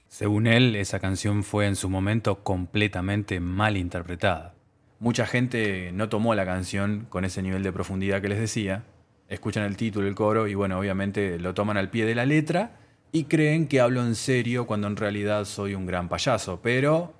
Según 0.10 0.48
él, 0.48 0.76
esa 0.76 1.00
canción 1.00 1.44
fue 1.44 1.68
en 1.68 1.76
su 1.76 1.90
momento 1.90 2.44
completamente 2.44 3.40
mal 3.40 3.78
interpretada. 3.78 4.57
Mucha 5.00 5.26
gente 5.26 5.92
no 5.94 6.10
tomó 6.10 6.34
la 6.36 6.46
canción 6.46 7.06
con 7.10 7.26
ese 7.26 7.42
nivel 7.42 7.64
de 7.64 7.72
profundidad 7.72 8.22
que 8.22 8.30
les 8.30 8.40
decía, 8.40 8.84
escuchan 9.28 9.64
el 9.64 9.78
título, 9.78 10.08
el 10.08 10.16
coro 10.16 10.48
y 10.48 10.56
bueno, 10.56 10.80
obviamente 10.80 11.40
lo 11.40 11.54
toman 11.54 11.78
al 11.78 11.90
pie 11.90 12.06
de 12.06 12.16
la 12.16 12.26
letra 12.26 12.78
y 13.12 13.26
creen 13.26 13.68
que 13.68 13.80
hablo 13.80 14.02
en 14.02 14.16
serio 14.16 14.66
cuando 14.66 14.88
en 14.88 14.96
realidad 14.96 15.46
soy 15.46 15.76
un 15.76 15.86
gran 15.86 16.10
payaso, 16.10 16.62
pero 16.62 17.14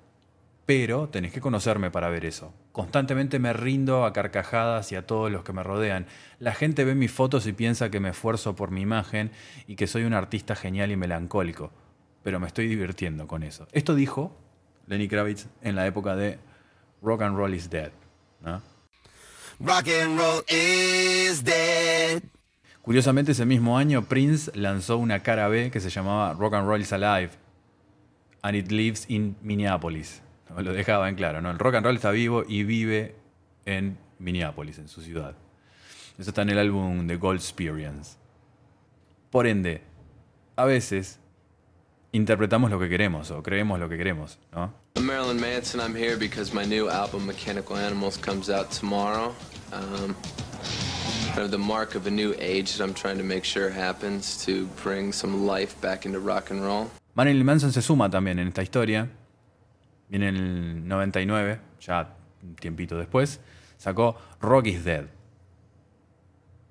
pero 0.68 1.08
tenés 1.08 1.32
que 1.32 1.40
conocerme 1.40 1.90
para 1.90 2.10
ver 2.10 2.26
eso. 2.26 2.52
Constantemente 2.72 3.38
me 3.38 3.54
rindo 3.54 4.04
a 4.04 4.12
carcajadas 4.12 4.92
y 4.92 4.96
a 4.96 5.06
todos 5.06 5.32
los 5.32 5.42
que 5.42 5.54
me 5.54 5.62
rodean. 5.62 6.04
La 6.40 6.52
gente 6.52 6.84
ve 6.84 6.94
mis 6.94 7.10
fotos 7.10 7.46
y 7.46 7.54
piensa 7.54 7.90
que 7.90 8.00
me 8.00 8.10
esfuerzo 8.10 8.54
por 8.54 8.70
mi 8.70 8.82
imagen 8.82 9.30
y 9.66 9.76
que 9.76 9.86
soy 9.86 10.04
un 10.04 10.12
artista 10.12 10.54
genial 10.54 10.90
y 10.90 10.96
melancólico, 10.96 11.72
pero 12.22 12.38
me 12.38 12.46
estoy 12.46 12.68
divirtiendo 12.68 13.26
con 13.26 13.44
eso. 13.44 13.66
Esto 13.72 13.94
dijo 13.94 14.36
Lenny 14.86 15.08
Kravitz 15.08 15.46
en 15.62 15.74
la 15.74 15.86
época 15.86 16.16
de 16.16 16.38
Rock 17.02 17.22
and 17.22 17.36
Roll 17.36 17.54
is 17.54 17.68
Dead. 17.68 17.92
¿no? 18.40 18.62
Rock 19.60 19.88
and 19.88 20.18
roll 20.18 20.42
is 20.48 21.42
dead. 21.42 22.22
Curiosamente, 22.82 23.32
ese 23.32 23.44
mismo 23.44 23.76
año 23.76 24.04
Prince 24.04 24.52
lanzó 24.54 24.98
una 24.98 25.22
cara 25.22 25.48
B 25.48 25.70
que 25.70 25.80
se 25.80 25.90
llamaba 25.90 26.32
Rock 26.34 26.54
and 26.54 26.66
Roll 26.68 26.80
is 26.80 26.92
Alive 26.92 27.30
and 28.42 28.56
it 28.56 28.70
lives 28.70 29.04
in 29.08 29.36
Minneapolis. 29.42 30.22
Lo 30.56 30.72
dejaba 30.72 31.08
en 31.08 31.16
claro, 31.16 31.42
¿no? 31.42 31.50
El 31.50 31.58
rock 31.58 31.74
and 31.74 31.84
roll 31.84 31.96
está 31.96 32.10
vivo 32.10 32.44
y 32.48 32.62
vive 32.62 33.14
en 33.66 33.98
Minneapolis, 34.18 34.78
en 34.78 34.88
su 34.88 35.02
ciudad. 35.02 35.34
Eso 36.18 36.30
está 36.30 36.42
en 36.42 36.50
el 36.50 36.58
álbum 36.58 37.06
The 37.06 37.16
Gold 37.16 37.40
Experience. 37.40 38.16
Por 39.30 39.46
ende, 39.46 39.82
a 40.56 40.64
veces 40.64 41.20
interpretamos 42.12 42.70
lo 42.70 42.78
que 42.78 42.88
queremos 42.88 43.30
o 43.30 43.42
creemos 43.42 43.78
lo 43.78 43.88
que 43.88 43.96
queremos, 43.96 44.38
¿no? 44.52 44.72
I'm 44.96 45.06
Marilyn 45.06 45.40
Manson. 45.40 45.80
I'm 45.80 45.94
here 45.94 46.16
because 46.16 46.52
my 46.52 46.64
new 46.64 46.88
album, 46.88 47.26
Mechanical 47.26 47.76
Animals, 47.76 48.16
comes 48.16 48.50
out 48.50 48.70
tomorrow. 48.70 49.34
Um, 49.72 50.16
kind 51.34 51.44
of 51.44 51.50
the 51.50 51.58
mark 51.58 51.94
of 51.94 52.06
a 52.06 52.10
new 52.10 52.34
age 52.38 52.76
that 52.76 52.84
I'm 52.84 52.94
trying 52.94 53.18
to 53.18 53.24
make 53.24 53.44
sure 53.44 53.70
happens 53.70 54.44
to 54.46 54.66
bring 54.82 55.12
some 55.12 55.46
life 55.46 55.80
back 55.80 56.06
into 56.06 56.18
rock 56.18 56.50
and 56.50 56.62
roll. 56.62 56.90
Marilyn 57.14 57.44
Manson 57.44 57.72
se 57.72 57.82
suma 57.82 58.08
también 58.10 58.38
en 58.38 58.48
esta 58.48 58.62
historia. 58.62 59.08
Viene 60.08 60.28
en 60.28 60.36
el 60.36 60.88
99, 60.88 61.60
ya 61.80 62.14
un 62.42 62.54
tiempito 62.54 62.96
después, 62.96 63.40
sacó 63.76 64.16
Rock 64.40 64.68
is 64.68 64.84
Dead. 64.84 65.04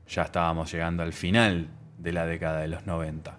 Ya 0.08 0.24
estábamos 0.24 0.72
llegando 0.72 1.04
al 1.04 1.14
final 1.14 1.68
de 1.98 2.14
la 2.14 2.26
década 2.26 2.62
de 2.62 2.68
los 2.70 2.86
90. 2.86 3.38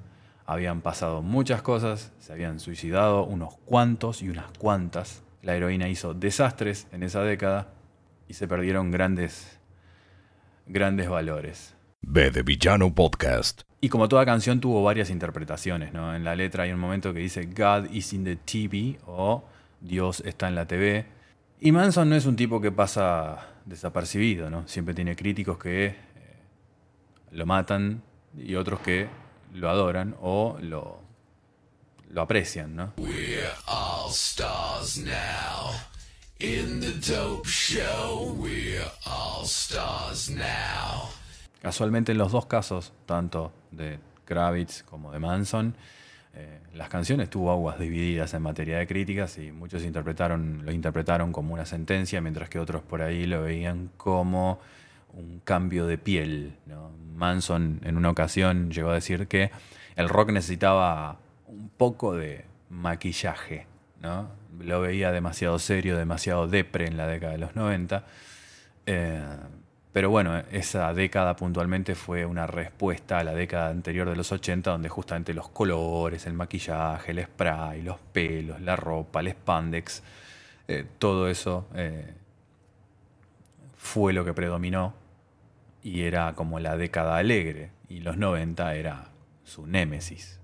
Habían 0.50 0.80
pasado 0.80 1.20
muchas 1.20 1.60
cosas, 1.60 2.10
se 2.20 2.32
habían 2.32 2.58
suicidado 2.58 3.26
unos 3.26 3.58
cuantos 3.66 4.22
y 4.22 4.30
unas 4.30 4.46
cuantas. 4.56 5.22
La 5.42 5.54
heroína 5.54 5.90
hizo 5.90 6.14
desastres 6.14 6.86
en 6.90 7.02
esa 7.02 7.22
década 7.22 7.68
y 8.28 8.32
se 8.32 8.48
perdieron 8.48 8.90
grandes, 8.90 9.60
grandes 10.66 11.10
valores. 11.10 11.76
B 12.00 12.30
de 12.30 12.42
Villano 12.42 12.94
Podcast. 12.94 13.60
Y 13.82 13.90
como 13.90 14.08
toda 14.08 14.24
canción 14.24 14.58
tuvo 14.58 14.82
varias 14.82 15.10
interpretaciones, 15.10 15.92
¿no? 15.92 16.16
En 16.16 16.24
la 16.24 16.34
letra 16.34 16.64
hay 16.64 16.72
un 16.72 16.80
momento 16.80 17.12
que 17.12 17.20
dice 17.20 17.44
God 17.44 17.90
is 17.90 18.14
in 18.14 18.24
the 18.24 18.36
TV 18.36 18.98
o 19.04 19.44
Dios 19.82 20.22
está 20.24 20.48
en 20.48 20.54
la 20.54 20.66
TV. 20.66 21.04
Y 21.60 21.72
Manson 21.72 22.08
no 22.08 22.16
es 22.16 22.24
un 22.24 22.36
tipo 22.36 22.58
que 22.58 22.72
pasa 22.72 23.50
desapercibido, 23.66 24.48
¿no? 24.48 24.66
Siempre 24.66 24.94
tiene 24.94 25.14
críticos 25.14 25.58
que 25.58 25.88
eh, 25.88 25.94
lo 27.32 27.44
matan 27.44 28.00
y 28.34 28.54
otros 28.54 28.80
que 28.80 29.27
lo 29.54 29.70
adoran 29.70 30.16
o 30.20 30.58
lo, 30.60 31.00
lo 32.10 32.22
aprecian, 32.22 32.76
¿no? 32.76 32.92
All 33.66 34.10
stars 34.10 34.98
now. 34.98 35.72
In 36.40 36.80
the 36.80 36.92
dope 37.12 37.48
show, 37.48 38.34
we're 38.38 38.84
all 39.04 39.44
stars 39.44 40.30
now. 40.30 41.10
Casualmente 41.60 42.12
en 42.12 42.18
los 42.18 42.30
dos 42.30 42.46
casos, 42.46 42.92
tanto 43.06 43.52
de 43.72 43.98
Kravitz 44.24 44.84
como 44.84 45.10
de 45.10 45.18
Manson, 45.18 45.74
eh, 46.34 46.60
las 46.74 46.88
canciones 46.88 47.28
tuvo 47.28 47.50
aguas 47.50 47.80
divididas 47.80 48.32
en 48.34 48.42
materia 48.42 48.78
de 48.78 48.86
críticas 48.86 49.38
y 49.38 49.50
muchos 49.50 49.82
interpretaron, 49.82 50.64
lo 50.64 50.70
interpretaron 50.70 51.32
como 51.32 51.54
una 51.54 51.66
sentencia, 51.66 52.20
mientras 52.20 52.48
que 52.48 52.60
otros 52.60 52.82
por 52.82 53.02
ahí 53.02 53.26
lo 53.26 53.42
veían 53.42 53.90
como 53.96 54.60
un 55.14 55.40
cambio 55.44 55.86
de 55.86 55.98
piel. 55.98 56.54
Manson 57.14 57.80
en 57.84 57.96
una 57.96 58.10
ocasión 58.10 58.70
llegó 58.70 58.90
a 58.90 58.94
decir 58.94 59.26
que 59.26 59.50
el 59.96 60.08
rock 60.08 60.30
necesitaba 60.30 61.18
un 61.46 61.68
poco 61.70 62.14
de 62.14 62.44
maquillaje. 62.70 63.66
¿no? 64.00 64.30
Lo 64.60 64.80
veía 64.80 65.10
demasiado 65.12 65.58
serio, 65.58 65.96
demasiado 65.96 66.46
depre 66.46 66.86
en 66.86 66.96
la 66.96 67.06
década 67.06 67.32
de 67.32 67.38
los 67.38 67.56
90. 67.56 68.04
Eh, 68.86 69.22
pero 69.92 70.10
bueno, 70.10 70.38
esa 70.52 70.92
década 70.94 71.34
puntualmente 71.34 71.94
fue 71.94 72.24
una 72.24 72.46
respuesta 72.46 73.18
a 73.18 73.24
la 73.24 73.34
década 73.34 73.70
anterior 73.70 74.08
de 74.08 74.14
los 74.14 74.30
80, 74.30 74.70
donde 74.70 74.88
justamente 74.88 75.34
los 75.34 75.48
colores, 75.48 76.26
el 76.26 76.34
maquillaje, 76.34 77.12
el 77.12 77.24
spray, 77.24 77.82
los 77.82 77.98
pelos, 77.98 78.60
la 78.60 78.76
ropa, 78.76 79.20
el 79.20 79.32
spandex, 79.32 80.02
eh, 80.68 80.84
todo 80.98 81.28
eso 81.28 81.66
eh, 81.74 82.14
fue 83.78 84.12
lo 84.12 84.24
que 84.24 84.34
predominó 84.34 84.94
y 85.82 86.02
era 86.02 86.34
como 86.34 86.58
la 86.60 86.76
década 86.76 87.16
alegre. 87.16 87.70
Y 87.88 88.00
los 88.00 88.18
90 88.18 88.74
era 88.74 89.12
su 89.44 89.66
némesis. 89.66 90.38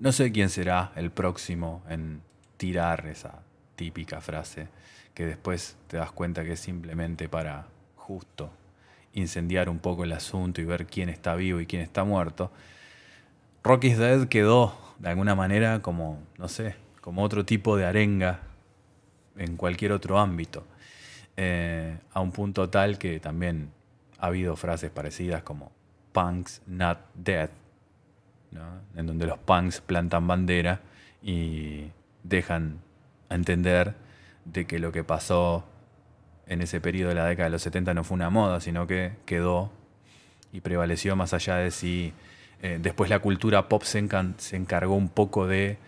No 0.00 0.12
sé 0.12 0.32
quién 0.32 0.48
será 0.48 0.92
el 0.96 1.10
próximo 1.10 1.82
en 1.88 2.22
tirar 2.56 3.06
esa 3.06 3.42
típica 3.78 4.20
frase 4.20 4.66
que 5.14 5.24
después 5.24 5.76
te 5.86 5.96
das 5.96 6.10
cuenta 6.10 6.44
que 6.44 6.52
es 6.52 6.60
simplemente 6.60 7.28
para 7.28 7.68
justo 7.94 8.50
incendiar 9.12 9.68
un 9.68 9.78
poco 9.78 10.02
el 10.04 10.12
asunto 10.12 10.60
y 10.60 10.64
ver 10.64 10.86
quién 10.86 11.08
está 11.08 11.36
vivo 11.36 11.60
y 11.60 11.66
quién 11.66 11.80
está 11.82 12.04
muerto. 12.04 12.50
Rocky's 13.62 13.98
Dead 13.98 14.26
quedó 14.28 14.74
de 14.98 15.08
alguna 15.08 15.34
manera 15.36 15.80
como, 15.80 16.18
no 16.38 16.48
sé, 16.48 16.74
como 17.00 17.22
otro 17.22 17.44
tipo 17.44 17.76
de 17.76 17.86
arenga 17.86 18.40
en 19.36 19.56
cualquier 19.56 19.92
otro 19.92 20.18
ámbito. 20.18 20.66
Eh, 21.36 21.96
a 22.12 22.20
un 22.20 22.32
punto 22.32 22.68
tal 22.68 22.98
que 22.98 23.20
también 23.20 23.70
ha 24.18 24.26
habido 24.26 24.56
frases 24.56 24.90
parecidas 24.90 25.44
como 25.44 25.70
punks 26.12 26.62
not 26.66 26.98
dead, 27.14 27.50
¿no? 28.50 28.80
en 28.96 29.06
donde 29.06 29.26
los 29.26 29.38
punks 29.38 29.80
plantan 29.80 30.26
bandera 30.26 30.80
y 31.22 31.90
dejan 32.24 32.80
a 33.28 33.34
entender 33.34 33.94
de 34.44 34.66
que 34.66 34.78
lo 34.78 34.92
que 34.92 35.04
pasó 35.04 35.64
en 36.46 36.62
ese 36.62 36.80
periodo 36.80 37.10
de 37.10 37.14
la 37.14 37.26
década 37.26 37.44
de 37.44 37.50
los 37.50 37.62
70 37.62 37.94
no 37.94 38.04
fue 38.04 38.14
una 38.14 38.30
moda, 38.30 38.60
sino 38.60 38.86
que 38.86 39.12
quedó 39.26 39.70
y 40.52 40.60
prevaleció 40.60 41.14
más 41.14 41.34
allá 41.34 41.56
de 41.56 41.70
si 41.70 42.12
eh, 42.62 42.78
después 42.80 43.10
la 43.10 43.20
cultura 43.20 43.68
pop 43.68 43.82
se, 43.82 43.98
encargó 43.98 44.94
un 44.94 45.08
poco 45.08 45.46
de 45.46 45.78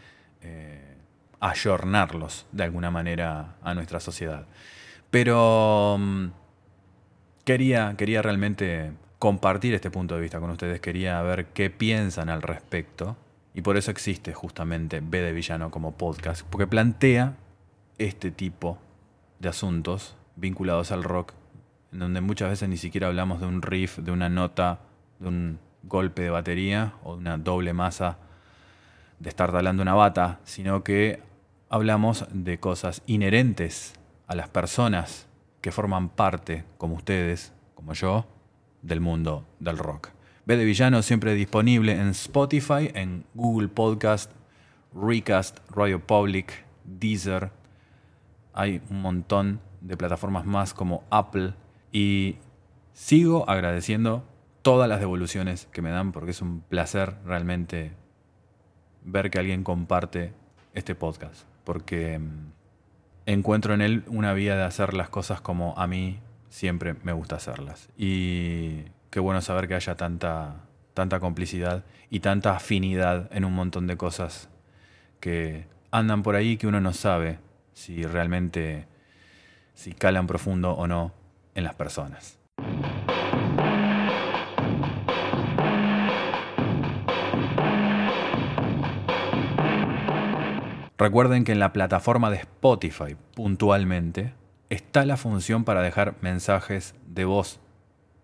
eh, 0.43 0.97
ayornarlos 1.41 2.47
de 2.53 2.65
alguna 2.65 2.91
manera 2.91 3.57
a 3.63 3.75
nuestra 3.75 4.01
sociedad. 4.01 4.47
Pero 5.11 5.97
mm, 5.99 6.27
quería, 7.45 7.95
quería 7.97 8.23
realmente 8.23 8.93
compartir 9.19 9.75
este 9.75 9.91
punto 9.91 10.15
de 10.15 10.21
vista 10.21 10.41
con 10.41 10.51
ustedes, 10.51 10.81
quería 10.81 11.21
ver 11.23 11.47
qué 11.47 11.71
piensan 11.71 12.29
al 12.29 12.43
respecto. 12.43 13.17
Y 13.55 13.63
por 13.63 13.77
eso 13.77 13.91
existe 13.91 14.33
justamente 14.33 15.01
B 15.01 15.21
de 15.21 15.33
Villano 15.33 15.71
como 15.71 15.97
podcast, 15.97 16.47
porque 16.49 16.67
plantea 16.67 17.37
este 17.99 18.31
tipo 18.31 18.79
de 19.39 19.49
asuntos 19.49 20.17
vinculados 20.37 20.93
al 20.93 21.03
rock, 21.03 21.33
en 21.93 21.99
donde 21.99 22.21
muchas 22.21 22.51
veces 22.51 22.69
ni 22.69 22.77
siquiera 22.77 23.09
hablamos 23.09 23.41
de 23.41 23.47
un 23.47 23.63
riff, 23.63 23.99
de 23.99 24.13
una 24.13 24.29
nota, 24.29 24.81
de 25.19 25.29
un 25.29 25.59
golpe 25.83 26.23
de 26.23 26.31
batería 26.31 26.95
o 27.03 27.15
de 27.15 27.21
una 27.21 27.39
doble 27.39 27.73
masa 27.73 28.19
de 29.19 29.29
estar 29.29 29.53
talando 29.53 29.83
una 29.83 29.95
bata, 29.95 30.41
sino 30.45 30.83
que 30.83 31.23
hablamos 31.69 32.27
de 32.33 32.59
cosas 32.59 33.03
inherentes 33.07 33.95
a 34.27 34.35
las 34.35 34.49
personas 34.49 35.27
que 35.61 35.73
forman 35.73 36.09
parte, 36.09 36.65
como 36.79 36.95
ustedes, 36.95 37.53
como 37.75 37.93
yo, 37.93 38.27
del 38.83 39.01
mundo 39.01 39.47
del 39.59 39.77
rock. 39.77 40.11
B 40.51 40.57
de 40.57 40.65
Villano 40.65 41.01
siempre 41.03 41.35
disponible 41.35 41.93
en 41.93 42.09
Spotify, 42.09 42.91
en 42.95 43.25
Google 43.35 43.69
Podcast, 43.69 44.33
Recast, 44.93 45.61
Radio 45.71 46.05
Public, 46.05 46.65
Deezer. 46.83 47.53
Hay 48.53 48.83
un 48.91 49.01
montón 49.01 49.61
de 49.81 49.97
plataformas 49.97 50.45
más 50.47 50.75
como 50.75 51.05
Apple 51.09 51.55
y 51.93 52.39
sigo 52.95 53.49
agradeciendo 53.49 54.25
todas 54.63 54.89
las 54.89 54.99
devoluciones 54.99 55.69
que 55.71 55.83
me 55.83 55.91
dan 55.91 56.11
porque 56.11 56.33
es 56.33 56.43
un 56.43 56.63
placer 56.63 57.15
realmente 57.25 57.93
ver 59.05 59.31
que 59.31 59.39
alguien 59.39 59.63
comparte 59.63 60.33
este 60.75 60.97
podcast 60.97 61.45
porque 61.63 62.19
mm, 62.19 62.53
encuentro 63.27 63.73
en 63.73 63.83
él 63.83 64.03
una 64.09 64.33
vía 64.33 64.57
de 64.57 64.65
hacer 64.65 64.95
las 64.95 65.11
cosas 65.11 65.41
como 65.41 65.79
a 65.79 65.87
mí 65.87 66.19
siempre 66.51 66.95
me 67.03 67.13
gusta 67.13 67.37
hacerlas. 67.37 67.89
Y 67.97 68.83
qué 69.09 69.21
bueno 69.21 69.41
saber 69.41 69.67
que 69.67 69.75
haya 69.75 69.95
tanta, 69.95 70.57
tanta 70.93 71.19
complicidad 71.21 71.85
y 72.11 72.21
tanta 72.21 72.55
afinidad 72.55 73.31
en 73.33 73.47
un 73.47 73.55
montón 73.55 73.87
de 73.87 73.97
cosas 73.97 74.51
que 75.21 75.67
andan 75.91 76.23
por 76.23 76.37
ahí 76.37 76.59
que 76.59 76.67
uno 76.67 76.81
no 76.81 76.93
sabe 76.93 77.39
si 77.73 78.05
realmente 78.05 78.87
si 79.75 79.93
calan 79.93 80.27
profundo 80.27 80.73
o 80.73 80.87
no 80.87 81.15
en 81.55 81.65
las 81.65 81.75
personas. 81.75 82.39
Recuerden 90.99 91.45
que 91.45 91.53
en 91.53 91.61
la 91.61 91.73
plataforma 91.73 92.29
de 92.29 92.37
Spotify, 92.37 93.17
puntualmente, 93.35 94.35
está 94.71 95.05
la 95.05 95.17
función 95.17 95.65
para 95.65 95.83
dejar 95.83 96.15
mensajes 96.23 96.95
de 97.07 97.25
voz. 97.25 97.61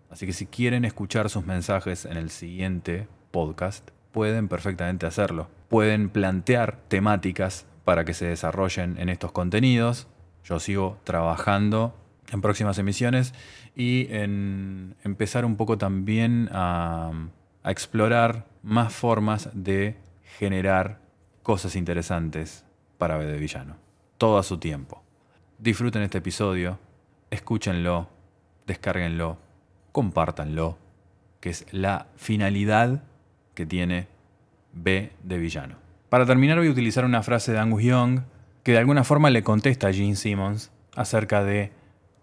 Así 0.09 0.25
que 0.25 0.33
si 0.33 0.45
quieren 0.45 0.85
escuchar 0.85 1.29
sus 1.29 1.45
mensajes 1.45 2.05
en 2.05 2.17
el 2.17 2.31
siguiente 2.31 3.07
podcast, 3.31 3.91
pueden 4.13 4.47
perfectamente 4.47 5.05
hacerlo. 5.05 5.49
Pueden 5.67 6.09
plantear 6.09 6.79
temáticas 6.87 7.65
para 7.83 8.05
que 8.05 8.13
se 8.13 8.25
desarrollen 8.25 8.97
en 8.97 9.09
estos 9.09 9.33
contenidos. 9.33 10.07
Yo 10.45 10.59
sigo 10.59 10.97
trabajando 11.03 11.93
en 12.31 12.41
próximas 12.41 12.77
emisiones 12.77 13.33
y 13.75 14.07
en 14.09 14.95
empezar 15.03 15.43
un 15.43 15.57
poco 15.57 15.77
también 15.77 16.49
a, 16.53 17.11
a 17.63 17.71
explorar 17.71 18.45
más 18.63 18.93
formas 18.93 19.49
de 19.53 19.97
generar 20.37 21.01
cosas 21.43 21.75
interesantes 21.75 22.65
para 22.97 23.17
B 23.17 23.25
de 23.25 23.37
Villano. 23.37 23.75
Todo 24.17 24.37
a 24.37 24.43
su 24.43 24.57
tiempo. 24.57 25.06
Disfruten 25.59 26.03
este 26.03 26.19
episodio, 26.19 26.77
escúchenlo, 27.31 28.07
descárguenlo, 28.67 29.37
compártanlo, 29.91 30.77
que 31.39 31.49
es 31.49 31.65
la 31.71 32.05
finalidad 32.15 33.01
que 33.55 33.65
tiene 33.65 34.07
B 34.73 35.11
de 35.23 35.37
Villano. 35.39 35.77
Para 36.09 36.27
terminar 36.27 36.59
voy 36.59 36.67
a 36.67 36.71
utilizar 36.71 37.05
una 37.05 37.23
frase 37.23 37.53
de 37.53 37.57
Angus 37.57 37.81
Young 37.81 38.21
que 38.61 38.73
de 38.73 38.77
alguna 38.77 39.03
forma 39.03 39.31
le 39.31 39.41
contesta 39.41 39.87
a 39.87 39.93
Gene 39.93 40.15
Simmons 40.15 40.71
acerca 40.95 41.43
de 41.43 41.71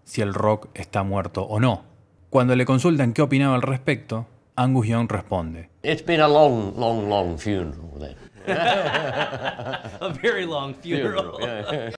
si 0.05 0.23
el 0.23 0.33
rock 0.33 0.68
está 0.75 1.03
muerto 1.03 1.42
o 1.42 1.59
no. 1.59 1.83
Cuando 2.31 2.55
le 2.55 2.64
consultan 2.64 3.12
qué 3.12 3.23
opinaba 3.23 3.57
al 3.57 3.62
respecto, 3.62 4.29
Angus 4.55 4.87
Young 4.87 5.11
responde. 5.11 5.70
It's 5.83 6.05
been 6.07 6.20
a 6.20 6.29
long, 6.29 6.75
long, 6.77 7.09
long 7.09 7.37
funeral 7.37 7.99
then. 7.99 8.16
A 8.47 10.09
very 10.23 10.47
long 10.47 10.75
funeral. 10.75 11.33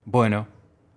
Bueno, 0.05 0.47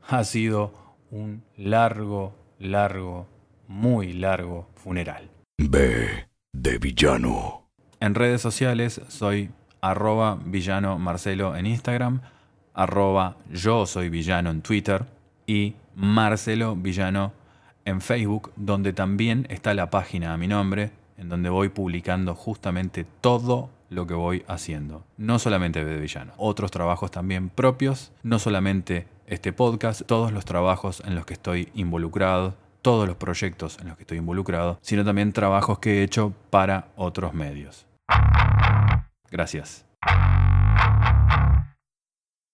ha 0.09 0.23
sido 0.23 0.73
un 1.11 1.43
largo, 1.55 2.35
largo, 2.57 3.27
muy 3.67 4.13
largo 4.13 4.67
funeral. 4.75 5.29
B 5.57 6.27
de 6.51 6.77
villano. 6.79 7.69
En 7.99 8.15
redes 8.15 8.41
sociales 8.41 9.01
soy 9.07 9.51
arroba 9.81 10.39
villano 10.43 10.97
Marcelo 10.97 11.55
en 11.55 11.67
Instagram, 11.67 12.21
arroba 12.73 13.37
yo 13.51 13.85
soy 13.85 14.09
villano 14.09 14.49
en 14.49 14.61
Twitter 14.61 15.05
y 15.45 15.75
Marcelo 15.95 16.75
Villano 16.75 17.33
en 17.85 18.01
Facebook, 18.01 18.51
donde 18.55 18.93
también 18.93 19.45
está 19.49 19.73
la 19.73 19.89
página 19.89 20.33
a 20.33 20.37
mi 20.37 20.47
nombre, 20.47 20.91
en 21.17 21.29
donde 21.29 21.49
voy 21.49 21.69
publicando 21.69 22.35
justamente 22.35 23.05
todo 23.21 23.69
lo 23.89 24.07
que 24.07 24.13
voy 24.13 24.43
haciendo. 24.47 25.03
No 25.17 25.39
solamente 25.39 25.83
de 25.83 25.99
villano, 25.99 26.33
otros 26.37 26.71
trabajos 26.71 27.11
también 27.11 27.49
propios, 27.49 28.11
no 28.23 28.39
solamente 28.39 29.07
este 29.29 29.53
podcast, 29.53 30.01
todos 30.05 30.31
los 30.31 30.43
trabajos 30.45 31.01
en 31.05 31.15
los 31.15 31.25
que 31.25 31.33
estoy 31.33 31.69
involucrado, 31.73 32.55
todos 32.81 33.07
los 33.07 33.17
proyectos 33.17 33.77
en 33.79 33.87
los 33.87 33.97
que 33.97 34.03
estoy 34.03 34.17
involucrado, 34.17 34.79
sino 34.81 35.05
también 35.05 35.33
trabajos 35.33 35.79
que 35.79 35.99
he 35.99 36.03
hecho 36.03 36.33
para 36.49 36.87
otros 36.95 37.33
medios. 37.33 37.85
Gracias. 39.31 39.85